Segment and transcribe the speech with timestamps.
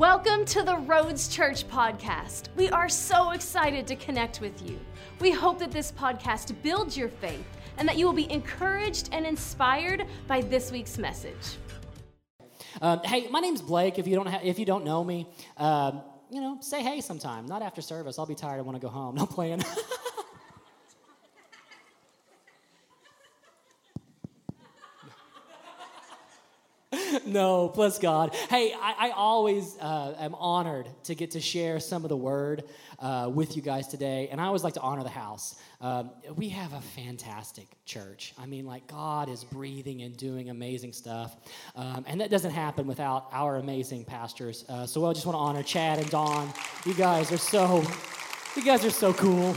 [0.00, 2.44] Welcome to the Roads Church podcast.
[2.56, 4.80] We are so excited to connect with you.
[5.20, 7.44] We hope that this podcast builds your faith
[7.76, 11.58] and that you will be encouraged and inspired by this week's message.
[12.80, 13.98] Um, hey, my name's Blake.
[13.98, 15.28] If you don't ha- if you don't know me,
[15.58, 17.44] um, you know, say hey sometime.
[17.44, 18.18] Not after service.
[18.18, 18.56] I'll be tired.
[18.56, 19.14] I want to go home.
[19.16, 19.62] No playing.
[27.26, 28.34] no, bless God.
[28.48, 32.64] Hey, I, I always uh, am honored to get to share some of the word
[32.98, 35.56] uh, with you guys today, and I always like to honor the house.
[35.80, 38.34] Um, we have a fantastic church.
[38.38, 41.36] I mean, like, God is breathing and doing amazing stuff,
[41.76, 44.64] um, and that doesn't happen without our amazing pastors.
[44.68, 46.52] Uh, so I just want to honor Chad and Don.
[46.84, 47.82] You guys are so,
[48.56, 49.54] you guys are so cool.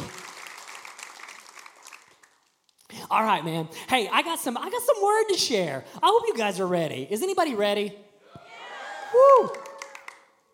[3.09, 3.67] All right, man.
[3.89, 5.83] Hey, I got some I got some word to share.
[6.01, 7.07] I hope you guys are ready.
[7.09, 7.93] Is anybody ready?
[8.35, 8.41] Yeah.
[9.13, 9.51] Woo!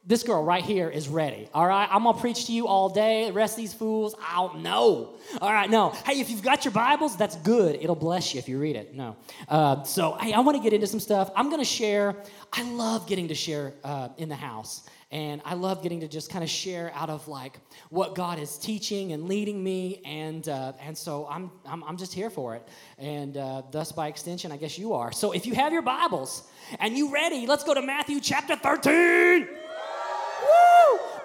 [0.09, 1.47] This girl right here is ready.
[1.53, 3.27] All right, I'm gonna preach to you all day.
[3.27, 5.13] The rest of these fools, I don't know.
[5.39, 5.91] All right, no.
[5.91, 7.75] Hey, if you've got your Bibles, that's good.
[7.75, 8.95] It'll bless you if you read it.
[8.95, 9.15] No.
[9.47, 11.29] Uh, so, hey, I want to get into some stuff.
[11.35, 12.15] I'm gonna share.
[12.51, 14.89] I love getting to share uh, in the house.
[15.11, 18.57] And I love getting to just kind of share out of like what God is
[18.57, 20.01] teaching and leading me.
[20.05, 22.67] And, uh, and so I'm, I'm, I'm, just here for it.
[22.99, 25.11] And uh, thus, by extension, I guess you are.
[25.11, 26.47] So if you have your Bibles
[26.79, 29.47] and you ready, let's go to Matthew chapter 13.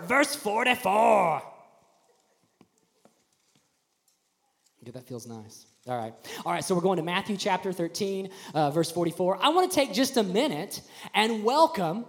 [0.06, 1.42] Verse 44.
[4.84, 5.66] Good, that feels nice.
[5.86, 6.12] All right.
[6.44, 9.38] All right, so we're going to Matthew chapter 13, uh, verse 44.
[9.42, 10.82] I want to take just a minute
[11.14, 12.04] and welcome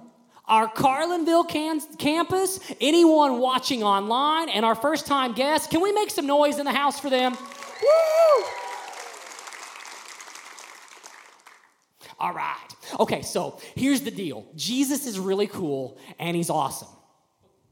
[0.46, 5.68] our Carlinville can- campus, anyone watching online, and our first time guests.
[5.68, 7.34] Can we make some noise in the house for them?
[7.34, 8.46] Woo!
[12.20, 12.56] All right.
[13.00, 16.88] Okay, so here's the deal Jesus is really cool and he's awesome.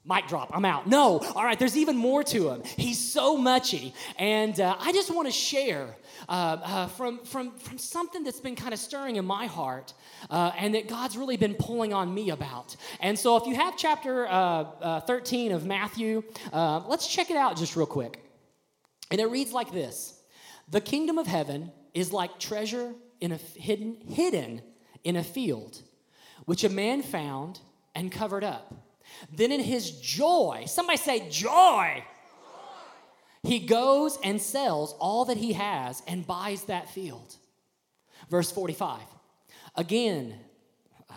[0.05, 0.85] Mic drop, I'm out.
[0.85, 2.63] No, all right, there's even more to him.
[2.63, 3.93] He's so muchy.
[4.19, 5.95] And uh, I just want to share
[6.27, 9.93] uh, uh, from, from, from something that's been kind of stirring in my heart
[10.29, 12.75] uh, and that God's really been pulling on me about.
[12.99, 17.55] And so if you have chapter uh, uh, 13 of Matthew, let's check it out
[17.55, 18.21] just real quick.
[19.09, 20.19] And it reads like this
[20.69, 24.61] The kingdom of heaven is like treasure in a hidden, hidden
[25.05, 25.81] in a field,
[26.43, 27.61] which a man found
[27.95, 28.73] and covered up.
[29.31, 32.03] Then in his joy, somebody say joy.
[33.43, 37.35] He goes and sells all that he has and buys that field.
[38.29, 39.01] Verse 45.
[39.75, 40.39] Again,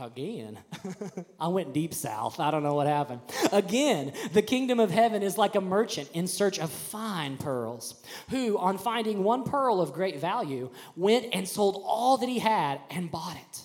[0.00, 0.58] again,
[1.40, 2.40] I went deep south.
[2.40, 3.20] I don't know what happened.
[3.52, 8.58] Again, the kingdom of heaven is like a merchant in search of fine pearls, who,
[8.58, 13.10] on finding one pearl of great value, went and sold all that he had and
[13.10, 13.60] bought it.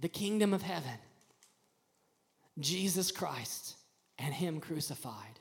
[0.00, 0.98] The kingdom of heaven
[2.58, 3.76] Jesus Christ
[4.18, 5.38] and Him crucified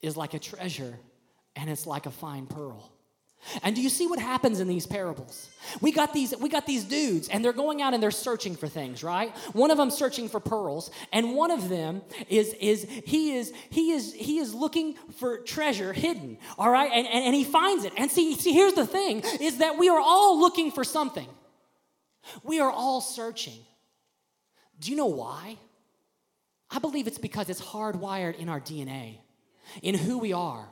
[0.00, 0.98] is like a treasure
[1.56, 2.92] and it's like a fine pearl.
[3.62, 5.48] And do you see what happens in these parables?
[5.80, 8.66] We got these we got these dudes and they're going out and they're searching for
[8.66, 9.34] things, right?
[9.52, 13.92] One of them searching for pearls and one of them is is he is he
[13.92, 16.90] is he is looking for treasure hidden, all right?
[16.92, 17.92] And and, and he finds it.
[17.96, 21.28] And see see here's the thing is that we are all looking for something.
[22.42, 23.60] We are all searching.
[24.80, 25.58] Do you know why?
[26.70, 29.18] I believe it's because it's hardwired in our DNA,
[29.82, 30.68] in who we are.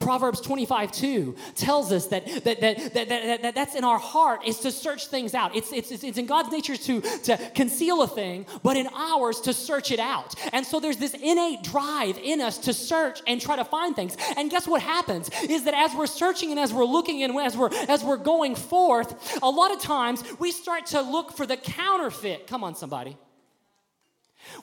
[0.00, 4.46] Proverbs 25, 2 tells us that, that, that, that, that, that, that's in our heart
[4.46, 5.56] is to search things out.
[5.56, 9.52] It's, it's, it's in God's nature to, to conceal a thing, but in ours to
[9.52, 10.34] search it out.
[10.52, 14.16] And so there's this innate drive in us to search and try to find things.
[14.36, 17.56] And guess what happens is that as we're searching and as we're looking and as
[17.56, 21.56] we're, as we're going forth, a lot of times we start to look for the
[21.56, 22.46] counterfeit.
[22.46, 23.16] Come on, somebody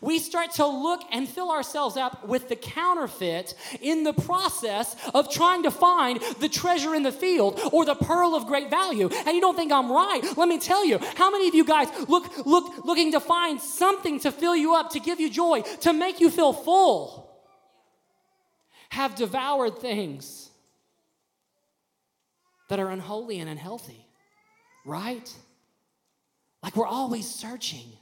[0.02, 5.32] we start to look and fill ourselves up with the counterfeit in the process of
[5.32, 9.10] trying to find the treasure in the field or the pearl of great value.
[9.10, 10.22] And you don't think I'm right.
[10.38, 14.20] Let me tell you, how many of you guys look look looking to find something
[14.22, 17.24] to fill you up, to give you joy, to make you feel full?
[18.90, 20.50] Have devoured things
[22.70, 24.08] that are unholy and unhealthy.
[24.86, 25.32] Right?
[26.62, 27.94] Like we're always searching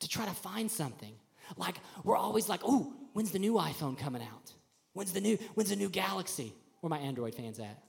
[0.00, 1.12] to try to find something.
[1.56, 4.52] Like we're always like, oh, when's the new iPhone coming out?
[4.92, 6.52] When's the new when's the new Galaxy?
[6.80, 7.82] Where my Android fans at?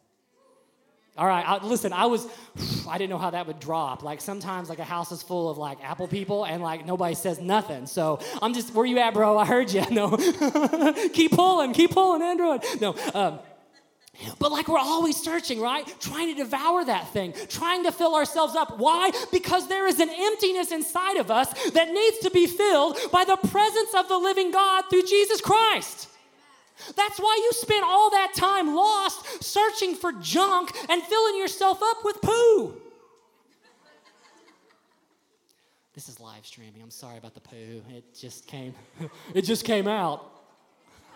[1.18, 2.26] All right, I, listen, I was,
[2.88, 4.02] I didn't know how that would drop.
[4.02, 7.40] Like sometimes, like a house is full of like Apple people, and like nobody says
[7.40, 7.86] nothing.
[7.86, 9.38] So I'm just, where you at, bro?
[9.38, 9.82] I heard you.
[9.92, 10.16] No,
[11.14, 12.64] keep pulling, keep pulling, Android.
[12.80, 13.40] No, um,
[14.40, 15.86] But like we're always searching, right?
[16.00, 18.78] Trying to devour that thing, trying to fill ourselves up.
[18.78, 19.12] Why?
[19.32, 23.38] Because there is an emptiness inside of us that needs to be filled by the
[23.38, 26.08] presence of the living God through Jesus Christ.
[26.96, 32.04] That's why you spent all that time lost searching for junk and filling yourself up
[32.04, 32.76] with poo.
[35.94, 36.82] This is live streaming.
[36.82, 37.84] I'm sorry about the poo.
[37.90, 38.74] It just came
[39.34, 40.26] it just came out.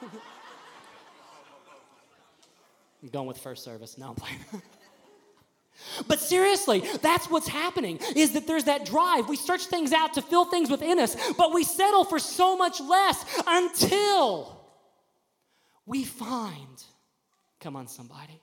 [3.06, 4.00] I'm going with first service.
[4.00, 4.40] No, I'm playing.
[6.08, 9.28] But seriously, that's what's happening is that there's that drive.
[9.28, 12.80] We search things out to fill things within us, but we settle for so much
[12.80, 14.66] less until
[15.86, 16.82] we find,
[17.60, 18.42] come on, somebody,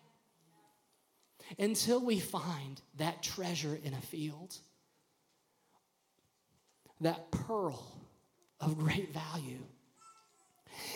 [1.58, 4.54] until we find that treasure in a field,
[7.00, 7.82] that pearl
[8.60, 9.64] of great value,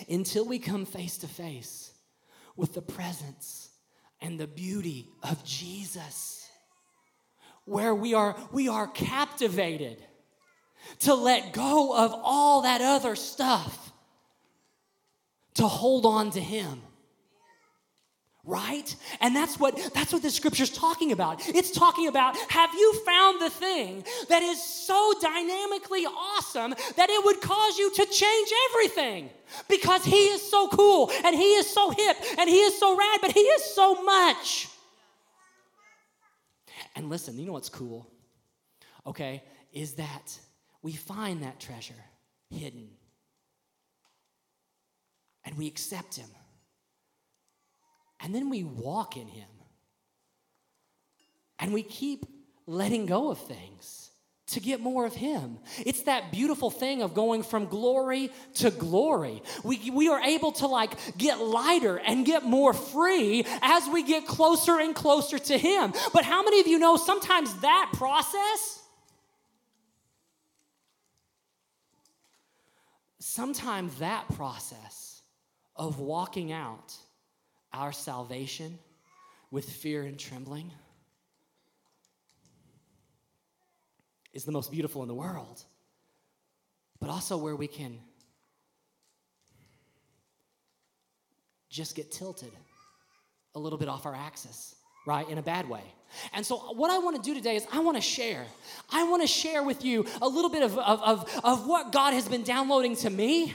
[0.07, 1.93] until we come face to face
[2.57, 3.69] with the presence
[4.19, 6.49] and the beauty of Jesus,
[7.63, 10.03] where we are, we are captivated
[10.99, 13.91] to let go of all that other stuff
[15.53, 16.81] to hold on to Him
[18.47, 18.95] right?
[19.19, 21.47] And that's what that's what the scripture's talking about.
[21.47, 27.25] It's talking about have you found the thing that is so dynamically awesome that it
[27.25, 29.29] would cause you to change everything?
[29.69, 33.19] Because he is so cool and he is so hip and he is so rad
[33.21, 34.69] but he is so much.
[36.95, 38.09] And listen you know what's cool?
[39.05, 39.43] Okay
[39.73, 40.39] is that
[40.81, 41.93] we find that treasure
[42.49, 42.89] hidden.
[45.43, 46.29] And we accept him
[48.19, 49.47] and then we walk in Him.
[51.59, 52.25] And we keep
[52.65, 54.11] letting go of things
[54.47, 55.59] to get more of Him.
[55.85, 59.41] It's that beautiful thing of going from glory to glory.
[59.63, 64.25] We, we are able to like get lighter and get more free as we get
[64.25, 65.93] closer and closer to Him.
[66.13, 68.83] But how many of you know sometimes that process?
[73.19, 75.21] Sometimes that process
[75.75, 76.95] of walking out
[77.73, 78.77] our salvation
[79.51, 80.71] with fear and trembling
[84.33, 85.63] is the most beautiful in the world,
[86.99, 87.97] but also where we can
[91.69, 92.51] just get tilted
[93.55, 94.75] a little bit off our axis,
[95.05, 95.27] right?
[95.27, 95.81] In a bad way.
[96.33, 98.45] And so, what I want to do today is I want to share.
[98.91, 102.13] I want to share with you a little bit of, of, of, of what God
[102.13, 103.53] has been downloading to me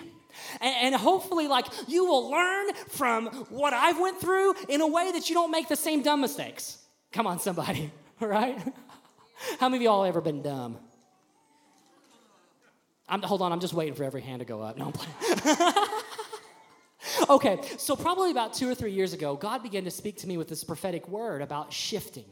[0.61, 5.29] and, hopefully, like, you will learn from what I've went through in a way that
[5.29, 6.79] you don't make the same dumb mistakes.
[7.13, 7.91] Come on, somebody,
[8.21, 8.59] all right?
[9.59, 10.79] How many of y'all ever been dumb?
[13.09, 14.79] I'm, hold on, I'm just waiting for every hand to go up.
[14.79, 15.75] No, I'm playing.
[17.29, 20.39] okay, so probably about two or three years ago, God began to speak to me
[20.39, 22.25] with this prophetic word about shifting.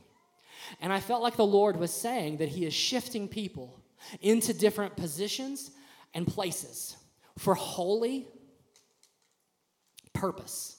[0.81, 3.81] And I felt like the Lord was saying that He is shifting people
[4.23, 5.73] into different positions
[6.15, 6.97] and places
[7.41, 8.27] for holy
[10.13, 10.77] purpose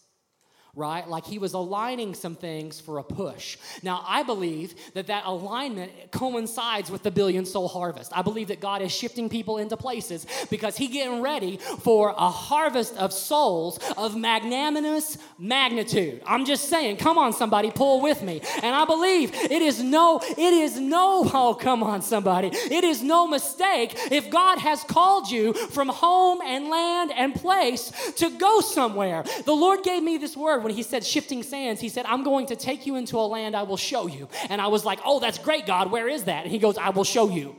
[0.75, 1.07] right?
[1.07, 3.57] Like he was aligning some things for a push.
[3.83, 8.11] Now, I believe that that alignment coincides with the billion soul harvest.
[8.15, 12.29] I believe that God is shifting people into places because he getting ready for a
[12.29, 16.21] harvest of souls of magnanimous magnitude.
[16.25, 18.41] I'm just saying, come on somebody, pull with me.
[18.63, 22.47] And I believe it is no it is no oh come on somebody.
[22.47, 27.91] It is no mistake if God has called you from home and land and place
[28.17, 29.23] to go somewhere.
[29.45, 32.47] The Lord gave me this word when he said shifting sands, he said, I'm going
[32.47, 34.29] to take you into a land I will show you.
[34.49, 35.91] And I was like, oh, that's great, God.
[35.91, 36.43] Where is that?
[36.43, 37.55] And he goes, I will show you.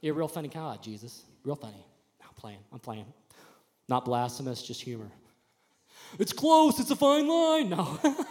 [0.00, 1.22] You're a real funny God, Jesus.
[1.44, 1.84] Real funny.
[2.22, 2.58] I'm playing.
[2.72, 3.06] I'm playing.
[3.88, 5.10] Not blasphemous, just humor.
[6.18, 6.80] It's close.
[6.80, 7.70] It's a fine line.
[7.70, 7.98] No.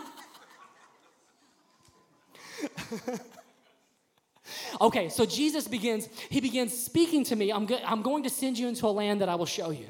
[4.81, 7.51] okay, so Jesus begins, he begins speaking to me.
[7.51, 9.87] I'm, go- I'm going to send you into a land that I will show you.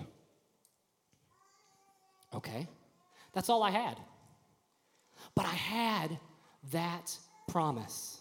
[2.34, 2.68] Okay,
[3.34, 3.98] that's all I had.
[5.36, 6.20] But I had
[6.72, 7.16] that
[7.48, 8.20] promise.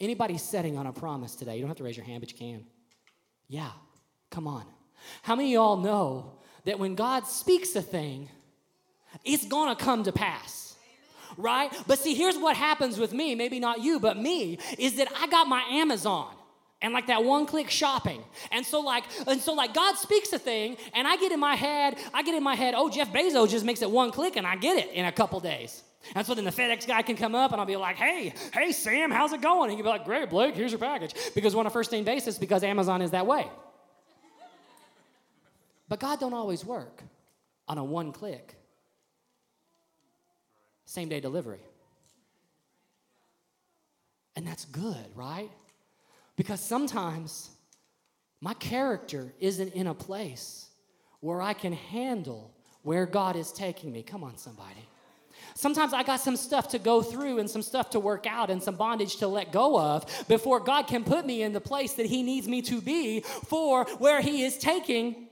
[0.00, 1.56] Anybody setting on a promise today?
[1.56, 2.64] You don't have to raise your hand, but you can.
[3.48, 3.70] Yeah,
[4.30, 4.64] come on.
[5.22, 8.28] How many of y'all know that when God speaks a thing,
[9.24, 10.76] it's gonna come to pass?
[11.36, 11.72] Right?
[11.86, 15.26] But see, here's what happens with me, maybe not you, but me, is that I
[15.26, 16.32] got my Amazon
[16.84, 18.22] and like that one click shopping.
[18.52, 21.56] And so like and so like God speaks a thing and I get in my
[21.56, 24.46] head, I get in my head, "Oh, Jeff Bezos just makes it one click and
[24.46, 25.82] I get it in a couple days."
[26.14, 28.72] And so then the FedEx guy can come up and I'll be like, hey, hey,
[28.72, 29.70] Sam, how's it going?
[29.70, 31.14] And he'll be like, great, Blake, here's your package.
[31.34, 33.46] Because we're on a first name basis because Amazon is that way.
[35.88, 37.02] But God don't always work
[37.66, 38.54] on a one click
[40.84, 41.64] same day delivery.
[44.36, 45.50] And that's good, right?
[46.36, 47.50] Because sometimes
[48.40, 50.68] my character isn't in a place
[51.20, 54.02] where I can handle where God is taking me.
[54.02, 54.86] Come on, somebody.
[55.54, 58.62] Sometimes I got some stuff to go through and some stuff to work out and
[58.62, 62.06] some bondage to let go of before God can put me in the place that
[62.06, 65.28] He needs me to be for where He is taking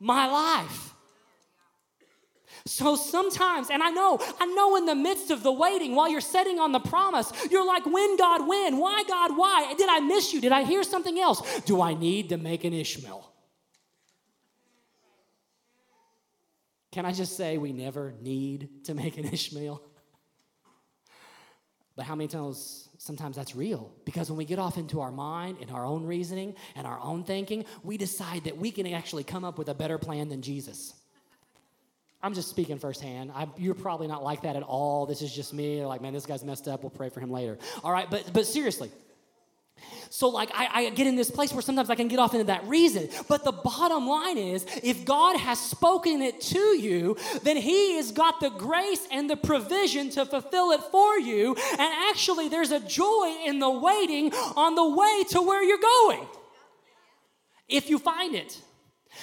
[0.00, 0.93] my life.
[2.66, 6.22] So sometimes, and I know, I know in the midst of the waiting, while you're
[6.22, 8.78] sitting on the promise, you're like, when God, when?
[8.78, 9.74] Why God, why?
[9.76, 10.40] Did I miss you?
[10.40, 11.42] Did I hear something else?
[11.62, 13.30] Do I need to make an Ishmael?
[16.90, 19.82] Can I just say we never need to make an Ishmael?
[21.96, 23.92] But how many times, sometimes that's real?
[24.06, 27.24] Because when we get off into our mind and our own reasoning and our own
[27.24, 30.94] thinking, we decide that we can actually come up with a better plan than Jesus.
[32.24, 33.32] I'm just speaking firsthand.
[33.34, 35.04] I, you're probably not like that at all.
[35.04, 35.84] This is just me.
[35.84, 36.82] Like, man, this guy's messed up.
[36.82, 37.58] We'll pray for him later.
[37.84, 38.90] All right, but but seriously,
[40.08, 42.46] so, like, I, I, get in this place where sometimes I can get off into
[42.46, 43.08] that reason.
[43.28, 48.12] But the bottom line is if God has spoken it to you, then He has
[48.12, 51.56] got the grace and the provision to fulfill it for you.
[51.72, 56.26] And actually, there's a joy in the waiting on the way to where you're going
[57.68, 58.60] if you find it.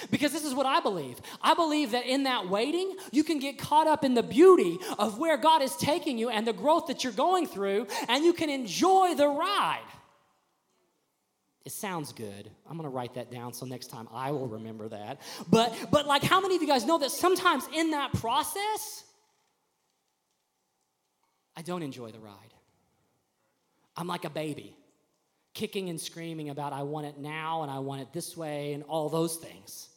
[0.10, 1.20] Because this is what I believe.
[1.42, 5.18] I believe that in that waiting, you can get caught up in the beauty of
[5.18, 8.50] where God is taking you and the growth that you're going through, and you can
[8.50, 9.80] enjoy the ride.
[11.64, 12.50] It sounds good.
[12.68, 15.22] I'm going to write that down so next time I will remember that.
[15.50, 19.04] But but like how many of you guys know that sometimes in that process
[21.56, 22.34] I don't enjoy the ride.
[23.96, 24.76] I'm like a baby
[25.54, 28.84] kicking and screaming about I want it now and I want it this way and
[28.84, 29.90] all those things.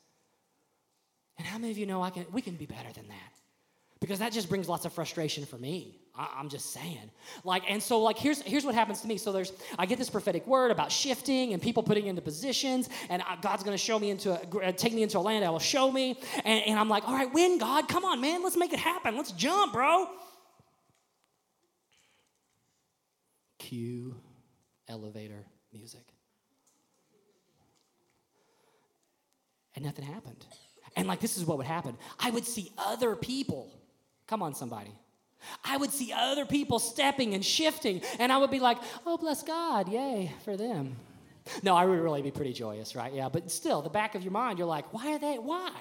[1.39, 3.33] And how many of you know I can we can be better than that?
[4.01, 6.01] Because that just brings lots of frustration for me.
[6.17, 7.11] I, am just saying.
[7.43, 9.17] Like, and so like here's here's what happens to me.
[9.17, 13.23] So there's I get this prophetic word about shifting and people putting into positions, and
[13.41, 15.59] God's going to show me into a, uh, take me into a land that will
[15.59, 18.73] show me, and, and I'm like, all right, win, God, come on, man, let's make
[18.73, 19.17] it happen.
[19.17, 20.09] Let's jump, bro.
[23.59, 24.15] Cue
[24.89, 26.05] elevator music.
[29.77, 30.45] And nothing happened.
[30.97, 31.97] And like this is what would happen.
[32.21, 33.73] I would see other people.
[34.27, 34.93] Come on, somebody
[35.65, 39.43] I would see other people stepping and shifting, and I would be like, oh, bless
[39.43, 40.97] God, yay for them.
[41.63, 43.13] No, I would really be pretty joyous, right?
[43.13, 45.73] Yeah, but still, the back of your mind, you're like, why are they, why?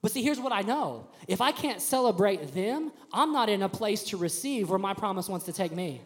[0.00, 3.68] But see, here's what I know if I can't celebrate them, I'm not in a
[3.68, 6.00] place to receive where my promise wants to take me.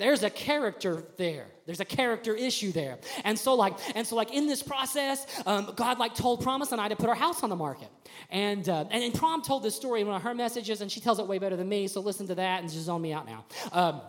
[0.00, 1.44] There's a character there.
[1.66, 2.96] There's a character issue there.
[3.22, 6.80] And so like, and so like in this process, um, God like told Promise and
[6.80, 7.88] I to put our house on the market.
[8.30, 11.00] And, uh, and, and Prom told this story in one of her messages, and she
[11.00, 13.26] tells it way better than me, so listen to that and just zone me out
[13.26, 13.44] now.
[13.72, 14.00] Um,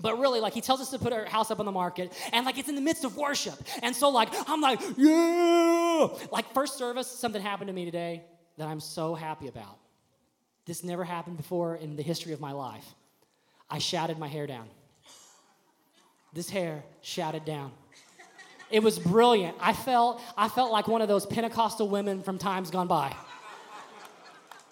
[0.00, 2.46] but really, like, he tells us to put our house up on the market, and
[2.46, 3.62] like, it's in the midst of worship.
[3.82, 6.08] And so, like, I'm like, yeah!
[6.30, 8.22] Like, first service, something happened to me today
[8.56, 9.76] that I'm so happy about.
[10.64, 12.94] This never happened before in the history of my life.
[13.68, 14.70] I shouted my hair down
[16.32, 17.72] this hair shouted down.
[18.70, 19.56] It was brilliant.
[19.60, 23.14] I felt, I felt like one of those Pentecostal women from times gone by.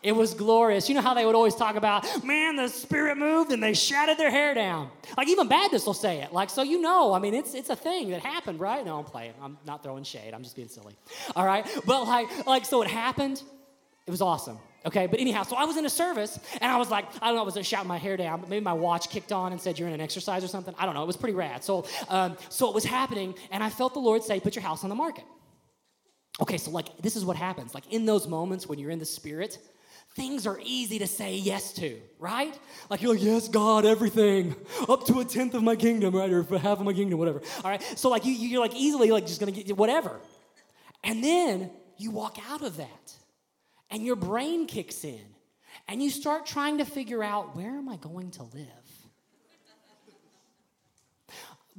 [0.02, 0.88] It was glorious.
[0.88, 4.16] You know how they would always talk about, man, the spirit moved and they shouted
[4.16, 4.88] their hair down.
[5.18, 6.32] Like even Baptists will say it.
[6.32, 8.82] Like, so you know, I mean, it's it's a thing that happened, right?
[8.82, 9.34] No, I'm playing.
[9.42, 10.32] I'm not throwing shade.
[10.32, 10.94] I'm just being silly.
[11.36, 11.66] All right.
[11.84, 13.42] But like, like, so it happened.
[14.06, 14.58] It was awesome.
[14.86, 17.36] Okay, but anyhow, so I was in a service and I was like, I don't
[17.36, 19.78] know, I was shouting my hair down, but maybe my watch kicked on and said
[19.78, 20.74] you're in an exercise or something.
[20.78, 21.02] I don't know.
[21.02, 21.62] It was pretty rad.
[21.62, 24.82] So, um, so it was happening, and I felt the Lord say, "Put your house
[24.82, 25.24] on the market."
[26.40, 27.74] Okay, so like this is what happens.
[27.74, 29.58] Like in those moments when you're in the Spirit,
[30.14, 32.58] things are easy to say yes to, right?
[32.88, 34.56] Like you're like, yes, God, everything,
[34.88, 37.42] up to a tenth of my kingdom, right, or half of my kingdom, whatever.
[37.62, 40.20] All right, so like you, you're like easily like just gonna get whatever,
[41.04, 43.14] and then you walk out of that
[43.90, 45.24] and your brain kicks in
[45.88, 48.90] and you start trying to figure out where am I going to live?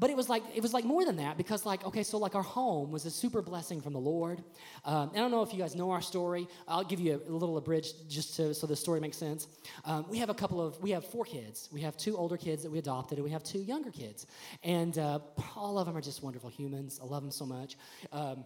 [0.01, 2.34] but it was like it was like more than that because like okay so like
[2.34, 4.44] our home was a super blessing from the lord.
[4.84, 6.48] Um, i don't know if you guys know our story.
[6.68, 9.48] I'll give you a, little abridged just to, so the story makes sense.
[9.86, 11.70] Um, we have a couple of we have four kids.
[11.72, 14.25] We have two older kids that we adopted and we have two younger kids.
[14.63, 15.20] And uh,
[15.56, 17.00] all of them are just wonderful humans.
[17.01, 17.77] I love them so much.
[18.12, 18.44] Um,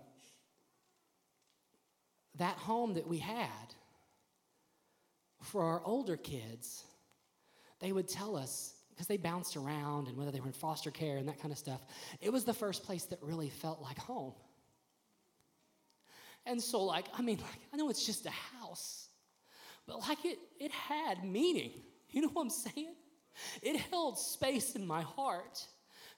[2.38, 3.74] that home that we had
[5.42, 6.84] for our older kids,
[7.80, 11.18] they would tell us, because they bounced around and whether they were in foster care
[11.18, 11.82] and that kind of stuff,
[12.22, 14.34] it was the first place that really felt like home.
[16.46, 19.10] And so, like, I mean, like, I know it's just a house,
[19.88, 21.72] but like it, it had meaning.
[22.12, 22.96] You know what I'm saying?
[23.62, 25.68] It held space in my heart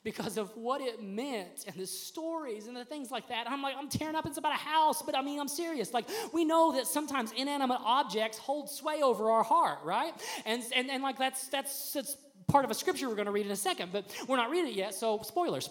[0.04, 3.50] because of what it meant and the stories and the things like that.
[3.50, 4.26] I'm like, I'm tearing up.
[4.26, 5.94] It's about a house, but I mean, I'm serious.
[5.94, 10.14] Like, we know that sometimes inanimate objects hold sway over our heart, right?
[10.46, 13.46] And and, and like that's that's that's part of a scripture we're going to read
[13.46, 15.70] in a second, but we're not reading it yet, so spoilers.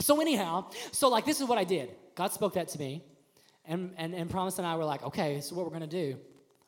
[0.00, 1.90] So anyhow, so like this is what I did.
[2.14, 3.04] God spoke that to me,
[3.64, 6.18] and and and Promise and I were like, okay, so what we're going to do?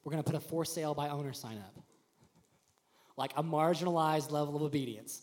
[0.04, 1.83] We're going to put a for sale by owner sign up,
[3.16, 5.23] like a marginalized level of obedience.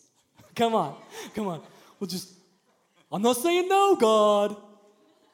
[0.54, 0.96] Come on,
[1.34, 1.62] come on.
[1.98, 2.32] We'll just.
[3.10, 4.56] I'm not saying no, God.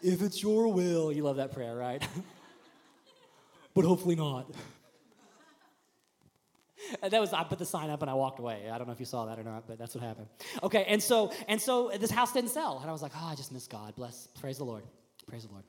[0.00, 2.06] If it's your will, you love that prayer, right?
[3.74, 4.50] but hopefully not.
[7.02, 8.70] And that was I put the sign up and I walked away.
[8.70, 10.26] I don't know if you saw that or not, but that's what happened.
[10.62, 13.34] Okay, and so and so this house didn't sell, and I was like, oh, I
[13.34, 13.94] just miss God.
[13.96, 14.84] Bless, praise the Lord,
[15.26, 15.64] praise the Lord.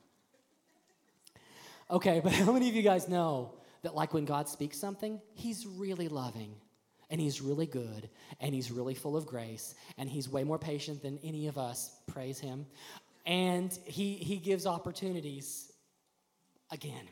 [1.90, 5.66] Okay, but how many of you guys know that like when God speaks something, He's
[5.66, 6.54] really loving,
[7.10, 8.08] and He's really good,
[8.40, 11.90] and He's really full of grace, and He's way more patient than any of us.
[12.06, 12.66] Praise Him,
[13.26, 15.72] and He He gives opportunities
[16.70, 17.08] again.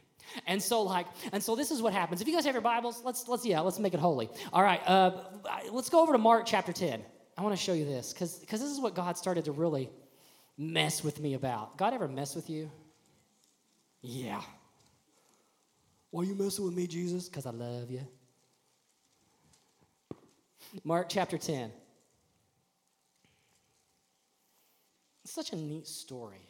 [0.46, 2.20] And so, like, and so this is what happens.
[2.20, 4.28] If you guys have your Bibles, let's let's yeah, let's make it holy.
[4.52, 5.12] All right, uh,
[5.72, 7.02] let's go over to Mark chapter ten.
[7.36, 9.90] I want to show you this because because this is what God started to really
[10.58, 11.78] mess with me about.
[11.78, 12.70] God ever mess with you?
[14.02, 14.42] Yeah.
[16.10, 17.28] Why are you messing with me, Jesus?
[17.28, 18.06] Because I love you.
[20.84, 21.70] Mark chapter 10.
[25.24, 26.48] It's such a neat story.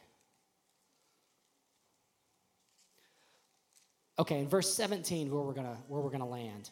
[4.19, 6.71] Okay, in verse 17, where we're gonna where we're gonna land.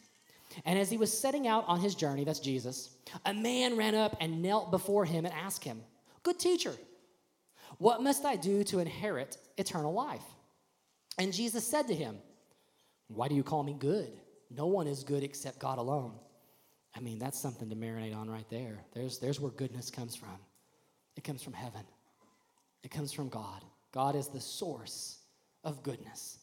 [0.65, 2.91] And as he was setting out on his journey, that's Jesus,
[3.25, 5.83] a man ran up and knelt before him and asked him,
[6.23, 6.73] Good teacher,
[7.79, 10.25] what must I do to inherit eternal life?
[11.19, 12.19] And Jesus said to him,
[13.09, 14.12] Why do you call me good?
[14.50, 16.12] No one is good except God alone.
[16.97, 18.79] I mean, that's something to marinate on right there.
[18.95, 20.38] There's, there's where goodness comes from.
[21.17, 21.83] It comes from heaven,
[22.83, 23.62] it comes from God.
[23.93, 25.19] God is the source
[25.65, 26.39] of goodness.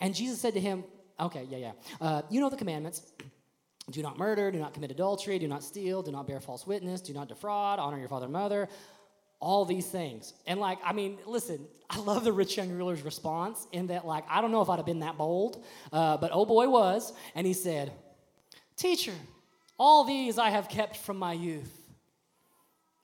[0.00, 0.84] And Jesus said to him,
[1.20, 1.72] Okay, yeah, yeah.
[2.00, 3.12] Uh, you know the commandments.
[3.90, 7.00] Do not murder, do not commit adultery, do not steal, do not bear false witness,
[7.00, 8.68] do not defraud, honor your father and mother,
[9.40, 10.34] all these things.
[10.46, 14.24] And like, I mean, listen, I love the rich young ruler's response in that, like,
[14.28, 17.12] I don't know if I'd have been that bold, uh, but oh boy was.
[17.34, 17.92] And he said,
[18.76, 19.14] Teacher,
[19.78, 21.72] all these I have kept from my youth.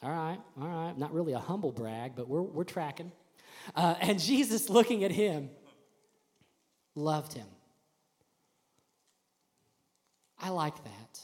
[0.03, 0.97] All right, all right.
[0.97, 3.11] Not really a humble brag, but we're, we're tracking.
[3.75, 5.51] Uh, and Jesus, looking at him,
[6.95, 7.47] loved him.
[10.41, 11.21] I like that.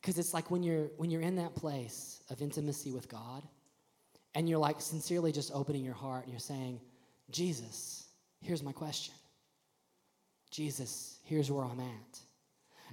[0.00, 3.42] Because it's like when you're when you're in that place of intimacy with God
[4.34, 6.80] and you're like sincerely just opening your heart and you're saying,
[7.30, 8.06] Jesus,
[8.40, 9.14] here's my question.
[10.50, 12.20] Jesus, here's where I'm at.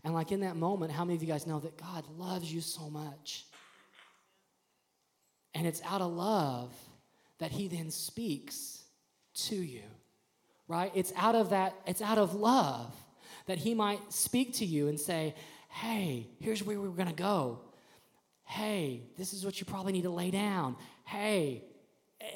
[0.05, 2.61] And like in that moment, how many of you guys know that God loves you
[2.61, 3.45] so much?
[5.53, 6.73] And it's out of love
[7.39, 8.83] that he then speaks
[9.33, 9.81] to you
[10.67, 10.91] right?
[10.95, 12.95] It's out of that, it's out of love
[13.45, 15.35] that he might speak to you and say,
[15.69, 17.59] hey, here's where we're gonna go.
[18.45, 20.75] Hey, this is what you probably need to lay down.
[21.03, 21.63] Hey,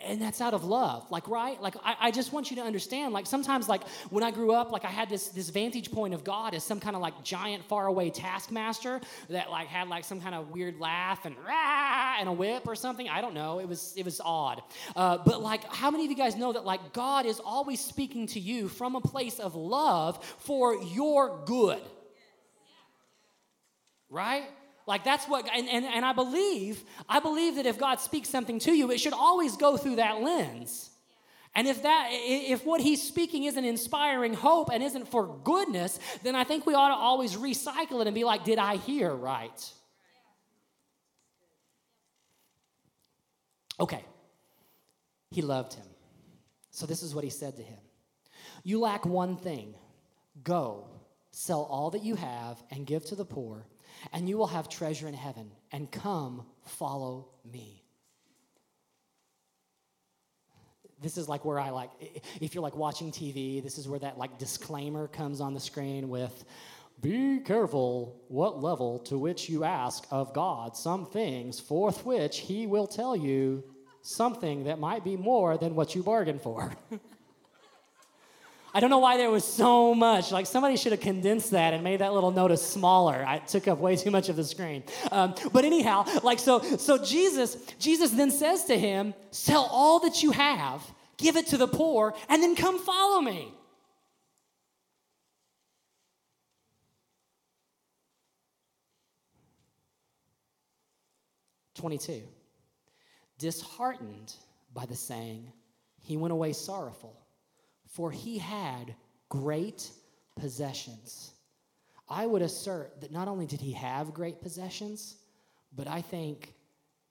[0.03, 1.61] and that's out of love like right?
[1.61, 4.71] Like I, I, just want you to understand like sometimes like when i grew up
[4.71, 7.63] like i had this this vantage point of god as some kind of like giant
[7.65, 8.99] faraway taskmaster
[9.29, 11.99] that like had like some kind of weird laugh and rah!
[12.19, 13.07] and a whip or something.
[13.09, 13.59] I don't know.
[13.59, 14.61] It was it was odd.
[14.95, 18.27] Uh, but like how many of you guys know that like god is always speaking
[18.27, 21.81] to you from a place of love for your good?
[24.09, 24.49] Right
[24.89, 28.57] like that's what, and, and, and I believe, I believe that if God speaks something
[28.61, 30.89] to you, it should always go through that lens.
[31.53, 36.35] And if that if what he's speaking isn't inspiring hope and isn't for goodness, then
[36.35, 39.73] I think we ought to always recycle it and be like, did I hear right?
[43.79, 44.03] Okay.
[45.29, 45.85] He loved him.
[46.71, 47.77] So this is what he said to him.
[48.63, 49.75] You lack one thing.
[50.43, 50.87] Go,
[51.29, 53.67] sell all that you have and give to the poor
[54.13, 55.51] and you will have treasure in heaven.
[55.71, 57.83] And come, follow me.
[61.01, 61.91] This is like where I like,
[62.41, 66.09] if you're like watching TV, this is where that like disclaimer comes on the screen
[66.09, 66.43] with,
[67.01, 72.67] be careful what level to which you ask of God some things, forth which he
[72.67, 73.63] will tell you
[74.01, 76.73] something that might be more than what you bargained for.
[78.73, 80.31] I don't know why there was so much.
[80.31, 83.25] Like somebody should have condensed that and made that little notice smaller.
[83.27, 84.83] I took up way too much of the screen.
[85.11, 90.21] Um, but anyhow, like so, so Jesus, Jesus then says to him, "Sell all that
[90.21, 90.81] you have,
[91.17, 93.53] give it to the poor, and then come follow me."
[101.75, 102.23] Twenty-two.
[103.37, 104.33] Disheartened
[104.73, 105.53] by the saying,
[106.01, 107.15] he went away sorrowful
[107.89, 108.95] for he had
[109.27, 109.91] great
[110.39, 111.31] possessions.
[112.07, 115.17] I would assert that not only did he have great possessions,
[115.75, 116.53] but I think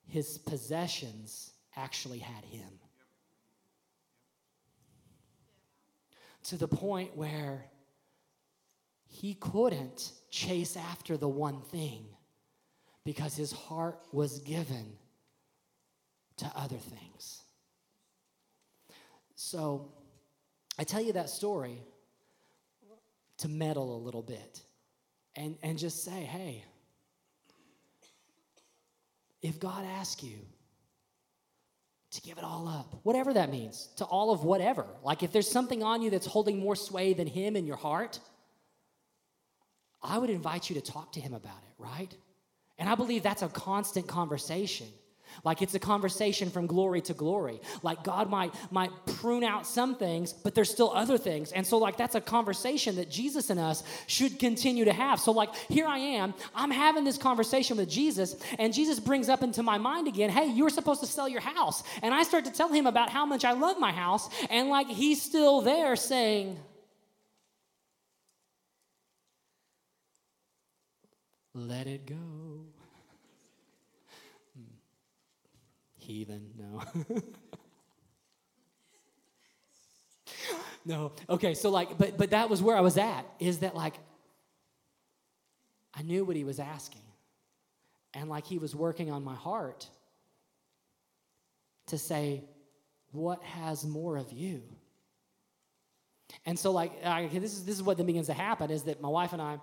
[0.07, 2.81] his possessions actually had him.
[6.45, 7.67] To the point where
[9.07, 12.07] he couldn't chase after the one thing
[13.05, 14.97] because his heart was given
[16.37, 17.43] to other things.
[19.35, 19.93] So
[20.79, 21.83] I tell you that story
[23.39, 24.63] to meddle a little bit
[25.35, 26.65] and, and just say, hey,
[29.43, 30.39] if God asks you
[32.11, 35.51] to give it all up, whatever that means, to all of whatever, like if there's
[35.51, 38.19] something on you that's holding more sway than Him in your heart,
[40.03, 42.13] I would invite you to talk to Him about it, right?
[42.79, 44.87] And I believe that's a constant conversation.
[45.45, 47.61] Like it's a conversation from glory to glory.
[47.83, 51.53] Like God might might prune out some things, but there's still other things.
[51.53, 55.21] And so like that's a conversation that Jesus and us should continue to have.
[55.21, 59.43] So like here I am, I'm having this conversation with Jesus, and Jesus brings up
[59.43, 62.45] into my mind again, "Hey, you were supposed to sell your house." And I start
[62.45, 65.97] to tell him about how much I love my house, and like he's still there
[65.97, 66.59] saying,
[71.55, 72.48] "Let it go."
[76.09, 76.51] Heathen.
[76.59, 76.83] No.
[80.87, 81.13] no.
[81.29, 83.95] Okay, so like, but but that was where I was at, is that like
[85.95, 87.03] I knew what he was asking.
[88.15, 89.87] And like he was working on my heart
[91.89, 92.45] to say,
[93.13, 94.63] what has more of you?
[96.47, 99.01] And so, like, I, this is this is what then begins to happen is that
[99.01, 99.59] my wife and I,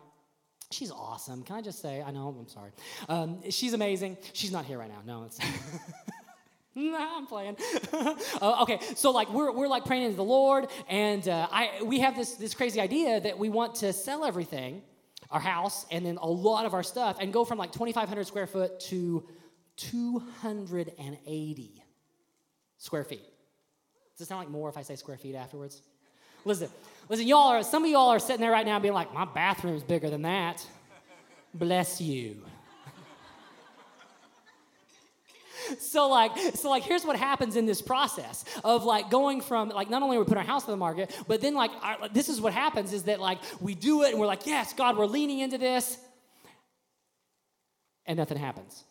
[0.71, 1.43] she's awesome.
[1.43, 2.01] Can I just say?
[2.01, 2.71] I know I'm sorry.
[3.07, 4.17] Um, she's amazing.
[4.33, 5.01] She's not here right now.
[5.05, 5.39] No, it's.
[6.95, 7.55] Nah, I'm playing.
[7.93, 8.15] uh,
[8.63, 12.17] okay, so like we're, we're like praying to the Lord, and uh, I we have
[12.17, 14.81] this this crazy idea that we want to sell everything,
[15.31, 18.45] our house, and then a lot of our stuff, and go from like 2,500 square
[18.45, 19.23] foot to
[19.77, 21.83] 280
[22.77, 23.23] square feet.
[24.17, 25.81] Does it sound like more if I say square feet afterwards?
[26.43, 26.69] Listen,
[27.07, 29.83] listen, y'all are some of y'all are sitting there right now being like, my bathroom's
[29.83, 30.65] bigger than that.
[31.53, 32.41] Bless you.
[35.79, 39.89] So like so like here's what happens in this process of like going from like
[39.89, 42.39] not only we put our house on the market but then like our, this is
[42.41, 45.39] what happens is that like we do it and we're like yes god we're leaning
[45.39, 45.97] into this
[48.05, 48.83] and nothing happens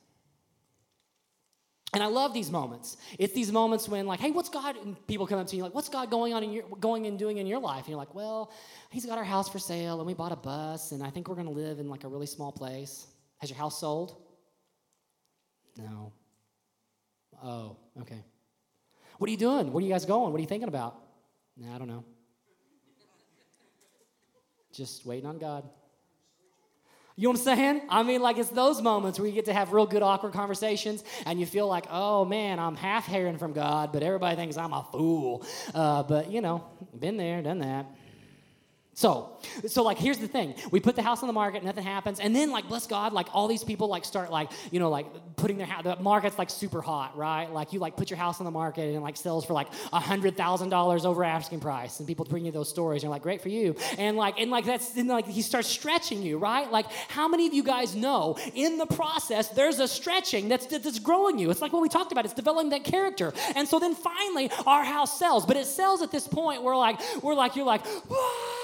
[1.95, 2.97] and I love these moments.
[3.21, 4.77] It's these moments when, like, hey, what's God?
[4.77, 7.17] And people come up to you like, what's God going on in your, going and
[7.17, 7.85] doing in your life?
[7.85, 8.53] And you're like, well,
[8.91, 11.37] He's got our house for sale, and we bought a bus, and I think we're
[11.37, 13.07] going to live in like a really small place.
[13.39, 14.17] Has your house sold?
[15.77, 16.13] No.
[17.43, 18.23] Oh, okay.
[19.19, 19.73] What are you doing?
[19.73, 20.33] Where are you guys going?
[20.33, 20.97] What are you thinking about?
[21.57, 22.05] Nah, I don't know.
[24.73, 25.65] Just waiting on God.
[27.17, 27.83] You know what I'm saying?
[27.89, 31.05] I mean, like, it's those moments where you get to have real good, awkward conversations,
[31.27, 34.73] and you feel like, oh man, I'm half hearing from God, but everybody thinks I'm
[34.73, 35.47] a fool.
[35.73, 36.65] Uh, but, you know,
[36.99, 37.87] been there, done that.
[38.95, 40.55] So, so like here's the thing.
[40.71, 43.27] We put the house on the market, nothing happens, and then like bless God, like
[43.35, 46.49] all these people like start like, you know, like putting their house the market's like
[46.49, 47.53] super hot, right?
[47.53, 49.99] Like you like put your house on the market and like sells for like a
[49.99, 51.99] hundred thousand dollars over asking price.
[51.99, 53.75] And people bring you those stories, and you're like, great for you.
[53.99, 56.71] And like, and like that's and like he starts stretching you, right?
[56.71, 61.01] Like, how many of you guys know in the process there's a stretching that's that's
[61.01, 61.51] growing you?
[61.51, 63.33] It's like what we talked about, it's developing that character.
[63.57, 67.01] And so then finally our house sells, but it sells at this point where like
[67.23, 68.64] we're like, you're like, Whoa!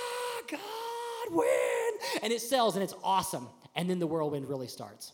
[0.50, 1.92] God, win.
[2.22, 3.46] And it sells and it's awesome.
[3.76, 5.12] And then the whirlwind really starts,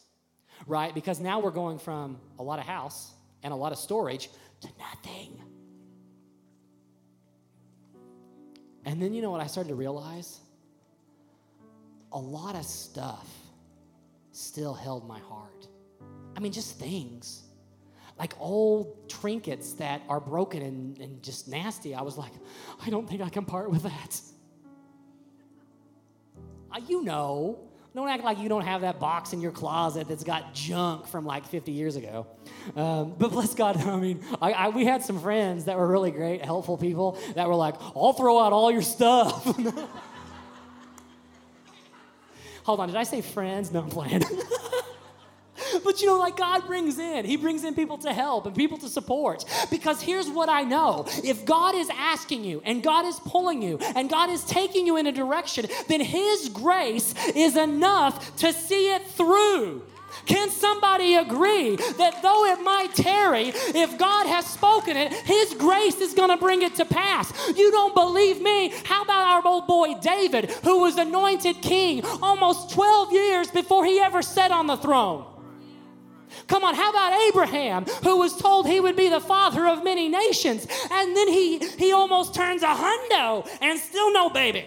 [0.67, 0.95] right?
[0.95, 4.31] Because now we're going from a lot of house and a lot of storage
[4.63, 5.41] to nothing.
[8.85, 10.41] And then you know what I started to realize?
[12.13, 13.29] A lot of stuff
[14.31, 15.67] still held my heart.
[16.37, 17.43] I mean, just things
[18.19, 21.95] like old trinkets that are broken and, and just nasty.
[21.95, 22.33] I was like,
[22.85, 24.21] I don't think I can part with that.
[26.77, 27.59] Uh, you know.
[27.95, 31.25] Don't act like you don't have that box in your closet that's got junk from
[31.25, 32.27] like 50 years ago.
[32.77, 36.11] Um, but bless God, I mean, I, I, we had some friends that were really
[36.11, 39.45] great, helpful people that were like, I'll throw out all your stuff.
[42.65, 43.73] Hold on, did I say friends?
[43.73, 44.23] No, I'm playing.
[45.87, 48.77] But you know, like God brings in, He brings in people to help and people
[48.79, 49.45] to support.
[49.71, 53.79] Because here's what I know if God is asking you and God is pulling you
[53.95, 58.93] and God is taking you in a direction, then His grace is enough to see
[58.93, 59.81] it through.
[60.25, 66.01] Can somebody agree that though it might tarry, if God has spoken it, His grace
[66.01, 67.33] is going to bring it to pass?
[67.57, 68.73] You don't believe me?
[68.85, 74.01] How about our old boy David, who was anointed king almost 12 years before he
[74.01, 75.27] ever sat on the throne?
[76.47, 80.09] Come on, how about Abraham, who was told he would be the father of many
[80.09, 84.67] nations, and then he, he almost turns a hundo and still no baby?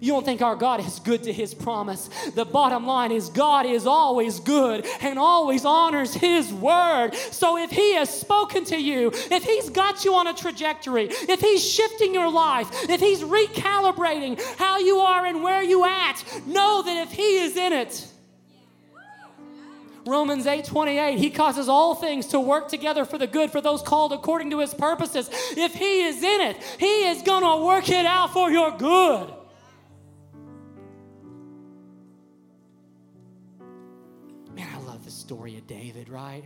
[0.00, 2.10] You don't think our God is good to his promise.
[2.34, 7.14] The bottom line is God is always good and always honors his word.
[7.14, 11.40] So if he has spoken to you, if he's got you on a trajectory, if
[11.40, 16.82] he's shifting your life, if he's recalibrating how you are and where you at, know
[16.82, 18.06] that if he is in it,
[20.06, 23.82] Romans 8 28, he causes all things to work together for the good for those
[23.82, 25.28] called according to his purposes.
[25.56, 29.34] If he is in it, he is going to work it out for your good.
[34.54, 36.44] Man, I love the story of David, right?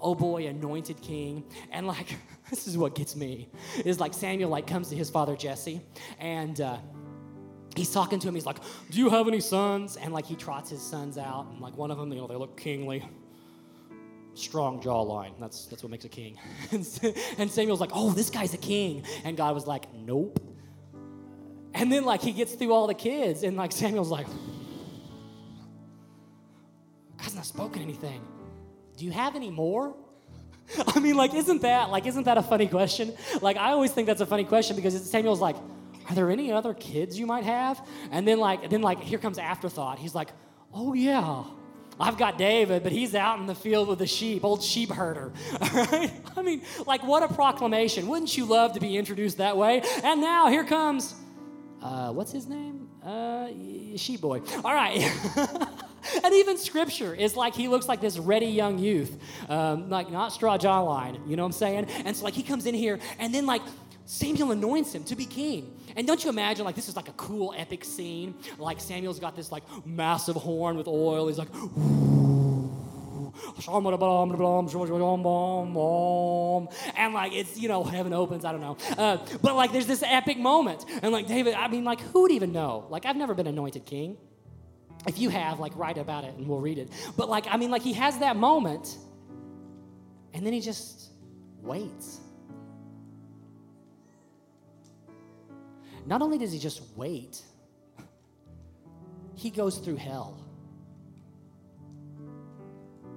[0.00, 1.44] Oh boy, anointed king.
[1.70, 2.16] And like,
[2.50, 3.48] this is what gets me
[3.84, 5.80] is like Samuel like comes to his father Jesse
[6.18, 6.78] and, uh,
[7.78, 8.34] he's talking to him.
[8.34, 8.58] He's like,
[8.90, 11.90] "Do you have any sons?" And like he trots his sons out, and like one
[11.90, 13.08] of them, you know, they look kingly,
[14.34, 15.32] strong jawline.
[15.40, 16.38] That's that's what makes a king.
[17.38, 20.40] and Samuel's like, "Oh, this guy's a king," and God was like, "Nope."
[21.74, 24.26] And then like he gets through all the kids, and like Samuel's like,
[27.18, 28.20] "God's not spoken anything.
[28.96, 29.94] Do you have any more?"
[30.94, 33.14] I mean, like, isn't that like isn't that a funny question?
[33.40, 35.56] Like, I always think that's a funny question because Samuel's like
[36.08, 37.86] are there any other kids you might have?
[38.10, 39.98] And then like, then like, here comes afterthought.
[39.98, 40.30] He's like,
[40.72, 41.44] oh yeah,
[42.00, 45.32] I've got David, but he's out in the field with the sheep, old sheep herder.
[45.60, 46.12] All right?
[46.36, 48.06] I mean, like, what a proclamation.
[48.06, 49.82] Wouldn't you love to be introduced that way?
[50.04, 51.14] And now here comes,
[51.82, 52.88] uh, what's his name?
[53.04, 53.48] Uh,
[53.96, 54.42] sheep boy.
[54.64, 55.10] All right.
[56.24, 59.18] and even scripture is like he looks like this ready young youth,
[59.48, 61.86] um, like not straw jawline, you know what I'm saying?
[62.04, 63.62] And so, like, he comes in here, and then, like,
[64.04, 65.78] Samuel anoints him to be king.
[65.98, 68.36] And don't you imagine, like, this is like a cool, epic scene?
[68.56, 71.26] Like, Samuel's got this, like, massive horn with oil.
[71.26, 71.48] He's like,
[76.96, 78.76] and like it's you know heaven opens i don't know.
[78.96, 80.84] Uh, but like there's this epic moment.
[81.02, 82.86] And like david i mean like who would even know?
[82.90, 84.16] Like i've never been anointed king.
[85.06, 86.90] If you have like write about it and we'll read it.
[87.16, 88.96] But like i mean like he has that moment
[90.34, 91.10] and then he just
[91.62, 92.20] waits
[96.08, 97.42] Not only does he just wait,
[99.34, 100.42] he goes through hell.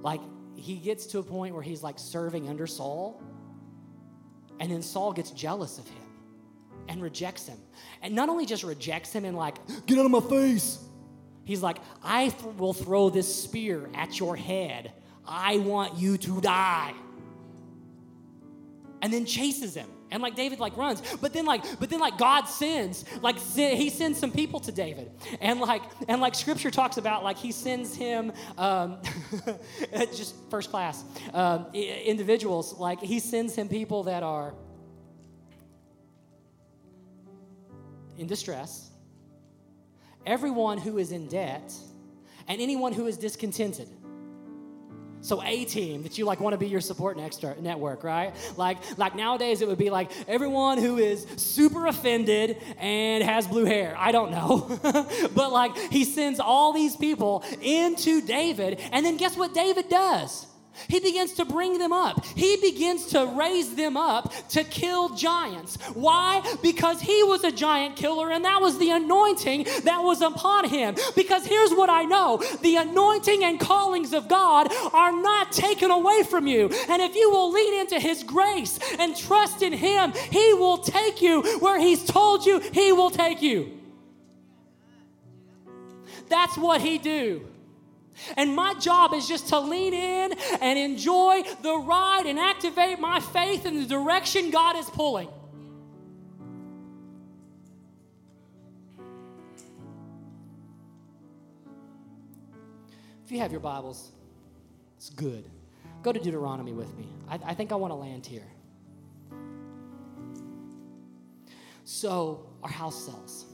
[0.02, 0.20] Like,
[0.56, 3.22] he gets to a point where he's like serving under Saul,
[4.60, 6.04] and then Saul gets jealous of him
[6.86, 7.56] and rejects him.
[8.02, 10.78] And not only just rejects him and, like, get out of my face,
[11.44, 14.92] he's like, I th- will throw this spear at your head.
[15.26, 16.92] I want you to die.
[19.00, 21.02] And then chases him and like david like runs.
[21.20, 25.10] But then like but then like god sends like he sends some people to david.
[25.40, 28.98] And like and like scripture talks about like he sends him um,
[30.14, 32.74] just first class um, individuals.
[32.78, 34.54] Like he sends him people that are
[38.18, 38.90] in distress.
[40.24, 41.72] Everyone who is in debt
[42.46, 43.88] and anyone who is discontented
[45.22, 48.34] so a team that you like want to be your support network, right?
[48.56, 53.64] Like like nowadays it would be like everyone who is super offended and has blue
[53.64, 53.94] hair.
[53.96, 54.78] I don't know.
[55.34, 60.46] but like he sends all these people into David and then guess what David does?
[60.88, 62.24] He begins to bring them up.
[62.24, 65.76] He begins to raise them up to kill giants.
[65.94, 66.42] Why?
[66.62, 70.96] Because he was a giant killer and that was the anointing that was upon him.
[71.14, 76.22] Because here's what I know the anointing and callings of God are not taken away
[76.22, 76.70] from you.
[76.88, 81.22] And if you will lean into his grace and trust in him, he will take
[81.22, 83.78] you where he's told you he will take you.
[86.28, 87.46] That's what he do.
[88.36, 93.20] And my job is just to lean in and enjoy the ride and activate my
[93.20, 95.28] faith in the direction God is pulling.
[103.24, 104.12] If you have your Bibles,
[104.96, 105.48] it's good.
[106.02, 107.08] Go to Deuteronomy with me.
[107.28, 108.46] I, I think I want to land here.
[111.84, 113.46] So, our house sells.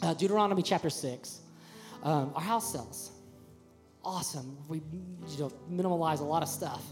[0.00, 1.40] Uh, Deuteronomy chapter 6.
[2.02, 3.11] Um, our house sells
[4.04, 4.56] awesome.
[4.68, 4.82] We
[5.28, 6.82] you know, minimalize a lot of stuff.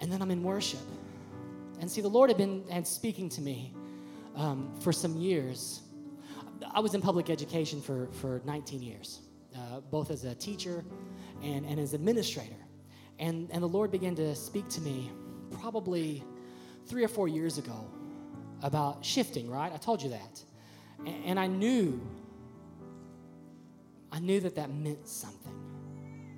[0.00, 0.80] And then I'm in worship.
[1.80, 3.74] And see, the Lord had been and speaking to me
[4.36, 5.82] um, for some years.
[6.72, 9.20] I was in public education for, for 19 years.
[9.56, 10.84] uh, both as a teacher
[11.42, 12.56] and, and as administrator.
[13.18, 15.10] And, and the Lord began to speak to me
[15.50, 16.24] probably
[16.86, 17.88] three or four years ago
[18.62, 19.72] about shifting, right?
[19.72, 20.42] I told you that.
[21.00, 22.00] And, and I knew,
[24.10, 25.61] I knew that that meant something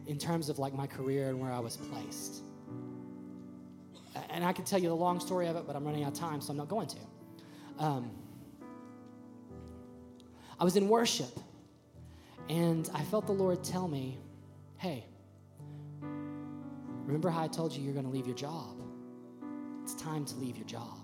[0.07, 2.43] in terms of like my career and where I was placed.
[4.31, 6.19] And I could tell you the long story of it, but I'm running out of
[6.19, 6.99] time, so I'm not going to.
[7.79, 8.11] Um,
[10.59, 11.39] I was in worship,
[12.49, 14.19] and I felt the Lord tell me,
[14.77, 15.05] hey,
[16.01, 18.81] remember how I told you you're going to leave your job?
[19.83, 20.99] It's time to leave your job.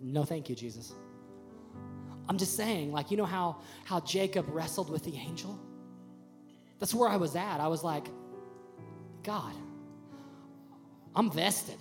[0.00, 0.94] No, thank you, Jesus.
[2.28, 5.58] I'm just saying, like, you know how, how Jacob wrestled with the angel?
[6.78, 7.60] That's where I was at.
[7.60, 8.06] I was like,
[9.22, 9.54] God,
[11.14, 11.78] I'm vested.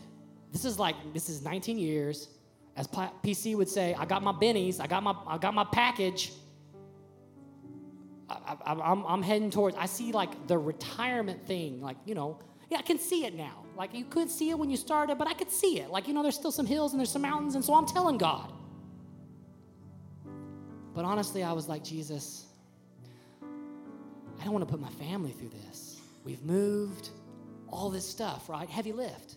[0.51, 2.29] This is like, this is 19 years.
[2.75, 6.31] As PC would say, I got my bennies, I got my, I got my package.
[8.29, 12.77] I, am I'm heading towards, I see like the retirement thing, like, you know, yeah,
[12.79, 13.63] I can see it now.
[13.77, 15.89] Like, you couldn't see it when you started, but I could see it.
[15.89, 18.17] Like, you know, there's still some hills and there's some mountains, and so I'm telling
[18.17, 18.51] God.
[20.97, 22.47] But honestly, I was like, Jesus,
[23.43, 26.01] I don't want to put my family through this.
[26.23, 27.09] We've moved,
[27.67, 28.67] all this stuff, right?
[28.67, 29.35] Heavy lift.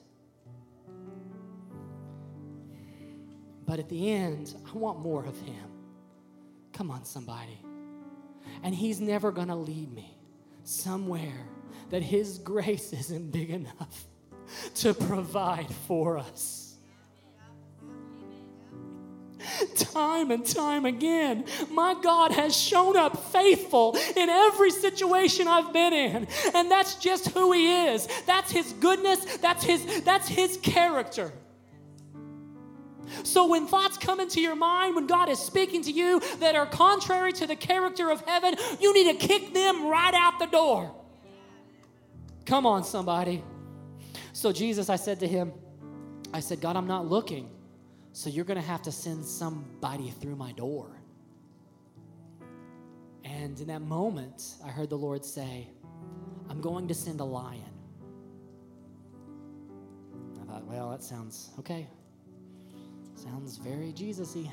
[3.66, 5.70] But at the end, I want more of Him.
[6.72, 7.60] Come on, somebody.
[8.62, 10.16] And He's never going to lead me
[10.64, 11.46] somewhere
[11.90, 14.06] that His grace isn't big enough
[14.76, 16.69] to provide for us.
[19.76, 25.92] Time and time again, my God has shown up faithful in every situation I've been
[25.92, 26.28] in.
[26.54, 28.08] And that's just who He is.
[28.26, 31.32] That's His goodness, that's His, that's his character.
[33.24, 36.66] So when thoughts come into your mind, when God is speaking to you that are
[36.66, 40.94] contrary to the character of heaven, you need to kick them right out the door.
[42.46, 43.42] Come on, somebody.
[44.32, 45.52] So, Jesus, I said to him,
[46.32, 47.50] I said, God, I'm not looking.
[48.12, 51.00] So you're going to have to send somebody through my door.
[53.24, 55.68] And in that moment, I heard the Lord say,
[56.48, 57.62] I'm going to send a lion.
[60.42, 61.86] I thought, well, that sounds okay.
[63.14, 64.50] Sounds very Jesus y.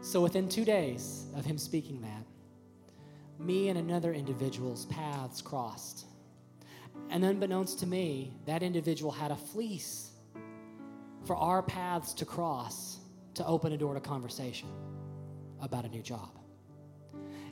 [0.00, 2.24] so within two days of him speaking that,
[3.38, 6.06] me and another individual's paths crossed.
[7.08, 10.10] And unbeknownst to me, that individual had a fleece
[11.24, 12.98] for our paths to cross
[13.34, 14.68] to open a door to conversation
[15.60, 16.30] about a new job.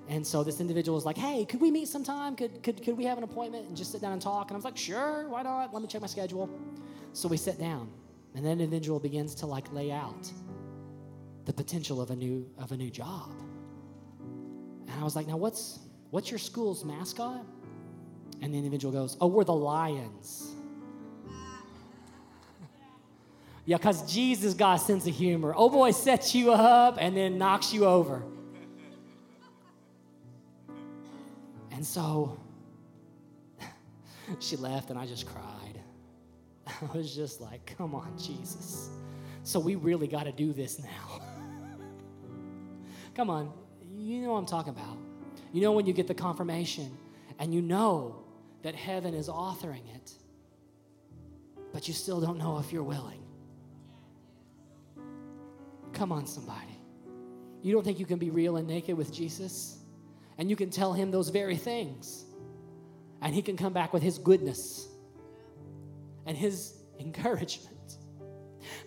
[0.08, 2.34] And so this individual was like, hey, could we meet sometime?
[2.34, 4.50] Could, could, could we have an appointment and just sit down and talk?
[4.50, 5.74] And I was like, sure, why not?
[5.74, 6.48] Let me check my schedule.
[7.12, 7.90] So we sit down,
[8.34, 10.30] and that individual begins to like lay out
[11.44, 13.30] the potential of a new of a new job.
[14.86, 15.80] And I was like, now what's
[16.10, 17.44] what's your school's mascot?
[18.40, 20.54] And the individual goes, Oh, we're the lions.
[23.64, 25.52] yeah, because Jesus got a sense of humor.
[25.56, 28.22] Oh boy sets you up and then knocks you over.
[31.72, 32.38] And so
[34.40, 35.80] she left and I just cried.
[36.66, 38.90] I was just like, come on, Jesus.
[39.44, 41.20] So we really got to do this now.
[43.14, 43.52] come on,
[43.96, 44.96] you know what I'm talking about.
[45.52, 46.90] You know when you get the confirmation
[47.38, 48.24] and you know
[48.62, 50.12] that heaven is authoring it,
[51.72, 53.22] but you still don't know if you're willing.
[55.92, 56.78] Come on, somebody.
[57.62, 59.78] You don't think you can be real and naked with Jesus?
[60.38, 62.24] And you can tell him those very things.
[63.20, 64.86] And he can come back with his goodness
[66.26, 67.77] and his encouragement.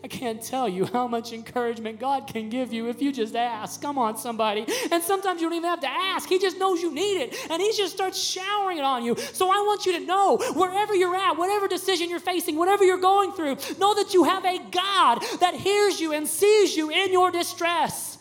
[0.04, 3.82] I can't tell you how much encouragement God can give you if you just ask.
[3.82, 4.66] Come on, somebody.
[4.92, 6.28] And sometimes you don't even have to ask.
[6.28, 7.36] He just knows you need it.
[7.52, 9.16] And He just starts showering it on you.
[9.16, 13.00] So I want you to know wherever you're at, whatever decision you're facing, whatever you're
[13.00, 17.12] going through, know that you have a God that hears you and sees you in
[17.12, 18.18] your distress.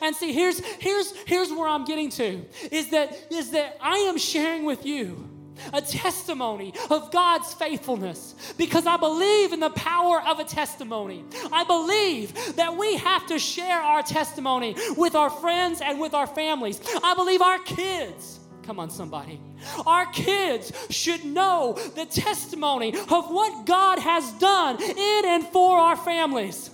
[0.00, 4.16] And see, here's, here's, here's where I'm getting to is that, is that I am
[4.16, 5.33] sharing with you
[5.72, 11.24] a testimony of God's faithfulness because I believe in the power of a testimony.
[11.52, 16.26] I believe that we have to share our testimony with our friends and with our
[16.26, 16.80] families.
[17.02, 18.40] I believe our kids.
[18.62, 19.40] Come on, somebody.
[19.86, 25.96] Our kids should know the testimony of what God has done in and for our
[25.96, 26.70] families.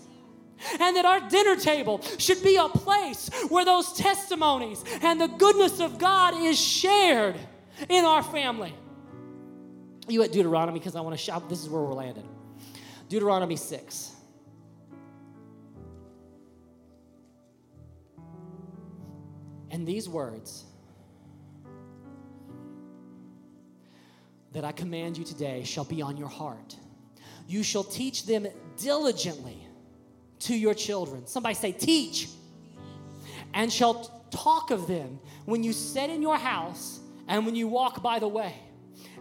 [0.78, 5.80] And that our dinner table should be a place where those testimonies and the goodness
[5.80, 7.36] of God is shared
[7.88, 8.74] in our family.
[10.08, 10.78] You at Deuteronomy?
[10.78, 12.24] Because I want to shout, this is where we're landed.
[13.08, 14.12] Deuteronomy 6.
[19.70, 20.64] And these words
[24.52, 26.76] that I command you today shall be on your heart.
[27.46, 29.66] You shall teach them diligently
[30.40, 31.26] to your children.
[31.26, 32.28] Somebody say, teach.
[33.54, 36.99] And shall talk of them when you sit in your house
[37.30, 38.54] and when you walk by the way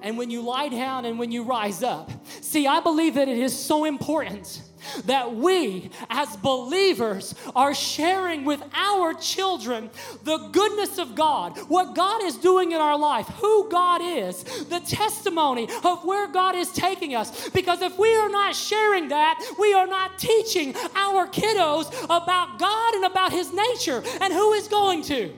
[0.02, 2.12] and when you lie down and when you rise up.
[2.42, 4.64] See, I believe that it is so important
[5.06, 9.90] that we as believers are sharing with our children
[10.24, 14.80] the goodness of God, what God is doing in our life, who God is, the
[14.80, 17.50] testimony of where God is taking us.
[17.50, 22.96] Because if we are not sharing that, we are not teaching our kiddos about God
[22.96, 25.34] and about His nature and who is going to.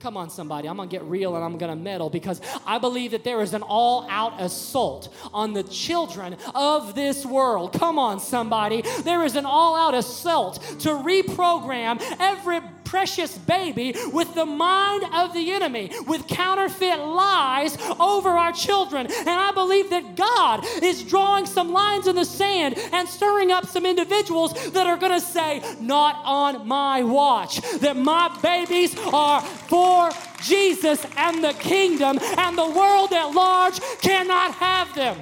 [0.00, 0.66] Come on, somebody.
[0.66, 3.42] I'm going to get real and I'm going to meddle because I believe that there
[3.42, 7.74] is an all out assault on the children of this world.
[7.74, 8.82] Come on, somebody.
[9.02, 12.60] There is an all out assault to reprogram every
[12.90, 19.06] precious baby with the mind of the enemy, with counterfeit lies over our children.
[19.06, 23.66] And I believe that God is drawing some lines in the sand and stirring up
[23.66, 29.40] some individuals that are going to say, Not on my watch, that my babies are
[29.40, 30.10] for
[30.42, 35.16] Jesus and the kingdom, and the world at large cannot have them.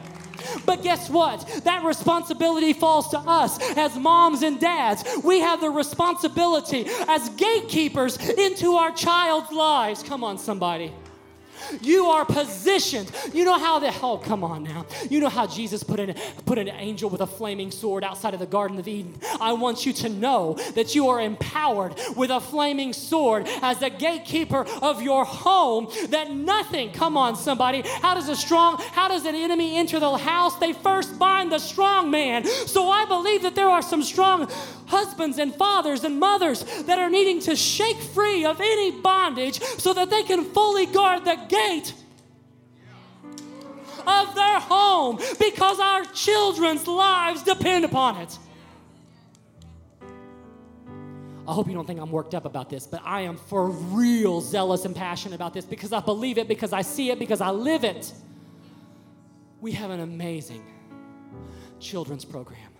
[0.64, 1.46] But guess what?
[1.64, 5.04] That responsibility falls to us as moms and dads.
[5.24, 10.02] We have the responsibility as gatekeepers into our child's lives.
[10.02, 10.92] Come on, somebody.
[11.80, 13.10] You are positioned.
[13.32, 14.86] You know how the oh come on now.
[15.10, 16.14] You know how Jesus put an
[16.46, 19.18] put an angel with a flaming sword outside of the Garden of Eden.
[19.40, 23.90] I want you to know that you are empowered with a flaming sword as the
[23.90, 25.88] gatekeeper of your home.
[26.10, 27.82] That nothing, come on, somebody.
[28.02, 30.56] How does a strong, how does an enemy enter the house?
[30.56, 32.44] They first bind the strong man.
[32.44, 34.50] So I believe that there are some strong
[34.86, 39.92] husbands and fathers and mothers that are needing to shake free of any bondage so
[39.92, 41.57] that they can fully guard the gate
[44.06, 48.38] of their home because our children's lives depend upon it.
[51.46, 54.42] I hope you don't think I'm worked up about this, but I am for real
[54.42, 57.50] zealous and passionate about this because I believe it, because I see it, because I
[57.50, 58.12] live it.
[59.60, 60.62] We have an amazing
[61.80, 62.70] children's program.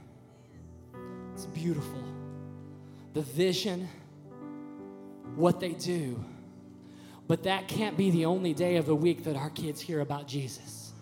[1.32, 2.04] It's beautiful.
[3.14, 3.88] The vision,
[5.34, 6.22] what they do.
[7.28, 10.26] But that can't be the only day of the week that our kids hear about
[10.26, 10.92] Jesus.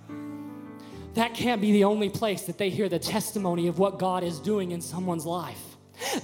[1.14, 4.39] That can't be the only place that they hear the testimony of what God is
[4.41, 5.77] doing in someone's life.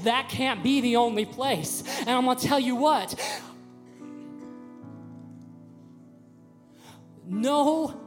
[0.03, 1.83] That can't be the only place.
[2.01, 3.15] And I'm to tell you what
[7.25, 7.99] no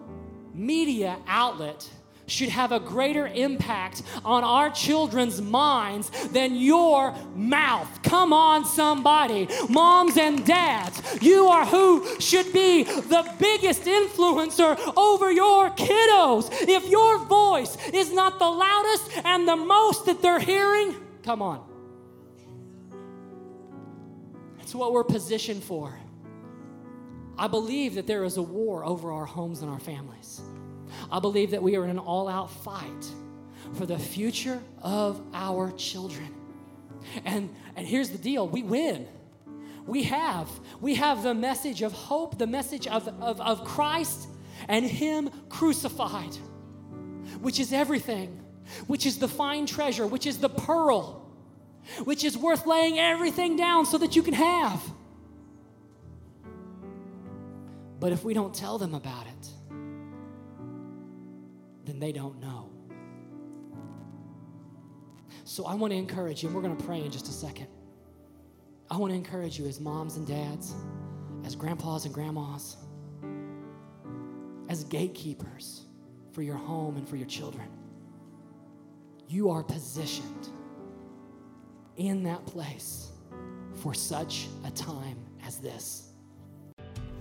[0.54, 1.90] media outlet
[2.28, 8.02] should have a greater impact on our children's minds than your mouth.
[8.04, 9.48] Come on, somebody.
[9.70, 16.50] Moms and dads, you are who should be the biggest influencer over your kiddos.
[16.68, 21.64] If your voice is not the loudest and the most that they're hearing, come on.
[24.58, 25.98] That's what we're positioned for.
[27.38, 30.42] I believe that there is a war over our homes and our families.
[31.16, 33.06] I believe that we are in an all out fight
[33.76, 36.36] for the future of our children.
[37.24, 39.08] And, and here's the deal we win.
[39.88, 40.50] We have.
[40.82, 44.28] We have the message of hope, the message of, of, of Christ
[44.68, 46.36] and Him crucified,
[47.40, 48.44] which is everything,
[48.88, 51.32] which is the fine treasure, which is the pearl,
[52.04, 54.84] which is worth laying everything down so that you can have.
[58.02, 59.55] But if we don't tell them about it,
[61.86, 62.70] then they don't know.
[65.44, 67.68] So I want to encourage you, and we're going to pray in just a second.
[68.90, 70.74] I want to encourage you as moms and dads,
[71.44, 72.78] as grandpas and grandmas,
[74.70, 75.82] as gatekeepers
[76.32, 77.68] for your home and for your children.
[79.28, 80.50] You are positioned
[81.98, 83.12] in that place
[83.76, 86.05] for such a time as this.